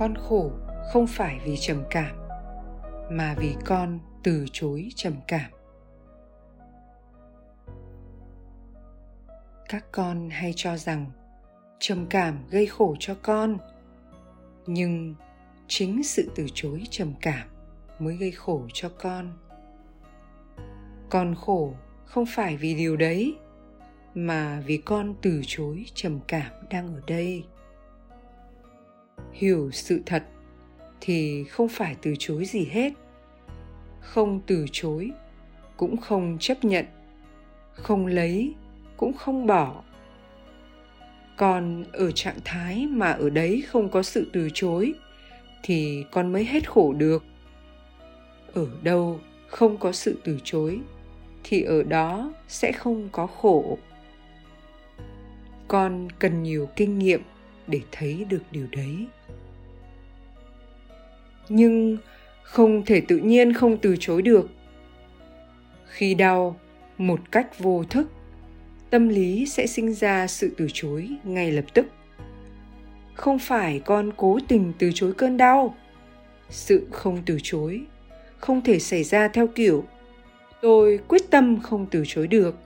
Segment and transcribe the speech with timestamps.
[0.00, 0.50] con khổ
[0.92, 2.16] không phải vì trầm cảm,
[3.10, 5.50] mà vì con từ chối trầm cảm.
[9.68, 11.06] Các con hay cho rằng
[11.78, 13.58] trầm cảm gây khổ cho con,
[14.66, 15.14] nhưng
[15.68, 17.48] chính sự từ chối trầm cảm
[17.98, 19.32] mới gây khổ cho con.
[21.10, 21.74] Con khổ
[22.04, 23.36] không phải vì điều đấy,
[24.14, 27.44] mà vì con từ chối trầm cảm đang ở đây
[29.32, 30.24] hiểu sự thật
[31.00, 32.92] thì không phải từ chối gì hết.
[34.00, 35.10] Không từ chối
[35.76, 36.84] cũng không chấp nhận,
[37.72, 38.54] không lấy
[38.96, 39.82] cũng không bỏ.
[41.36, 44.92] Còn ở trạng thái mà ở đấy không có sự từ chối
[45.62, 47.24] thì con mới hết khổ được.
[48.54, 50.80] Ở đâu không có sự từ chối
[51.44, 53.78] thì ở đó sẽ không có khổ.
[55.68, 57.20] Con cần nhiều kinh nghiệm
[57.66, 59.06] để thấy được điều đấy
[61.50, 61.96] nhưng
[62.42, 64.50] không thể tự nhiên không từ chối được.
[65.86, 66.56] Khi đau
[66.98, 68.06] một cách vô thức,
[68.90, 71.86] tâm lý sẽ sinh ra sự từ chối ngay lập tức.
[73.14, 75.74] Không phải con cố tình từ chối cơn đau.
[76.48, 77.80] Sự không từ chối
[78.38, 79.84] không thể xảy ra theo kiểu,
[80.62, 82.56] tôi quyết tâm không từ chối được.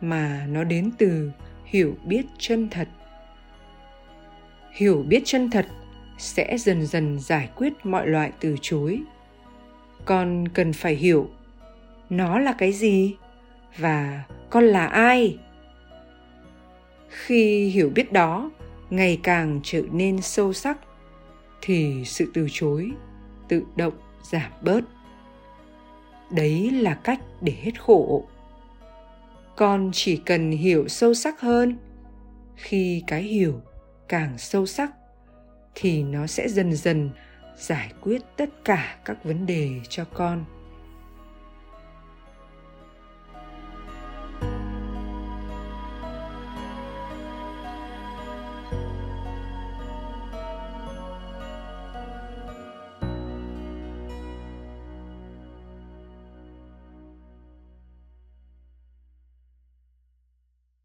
[0.00, 1.30] Mà nó đến từ
[1.64, 2.88] hiểu biết chân thật.
[4.72, 5.66] Hiểu biết chân thật
[6.20, 9.02] sẽ dần dần giải quyết mọi loại từ chối.
[10.04, 11.30] Con cần phải hiểu,
[12.10, 13.16] nó là cái gì
[13.78, 15.38] và con là ai?
[17.08, 18.50] Khi hiểu biết đó,
[18.90, 20.78] ngày càng trở nên sâu sắc,
[21.60, 22.90] thì sự từ chối
[23.48, 24.80] tự động giảm bớt.
[26.30, 28.24] Đấy là cách để hết khổ.
[29.56, 31.76] Con chỉ cần hiểu sâu sắc hơn,
[32.56, 33.60] khi cái hiểu
[34.08, 34.90] càng sâu sắc
[35.74, 37.10] thì nó sẽ dần dần
[37.56, 40.44] giải quyết tất cả các vấn đề cho con.